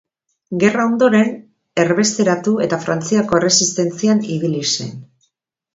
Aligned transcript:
Gerra 0.61 0.85
ondoren, 0.91 1.29
erbesteratu 1.83 2.55
eta 2.69 2.81
Frantziako 2.87 3.41
Erresistentzian 3.43 4.29
ibili 4.39 4.65
zen. 4.77 4.95